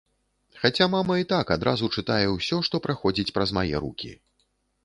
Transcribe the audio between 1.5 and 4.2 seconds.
адразу чытае ўсё, што праходзіць праз мае рукі.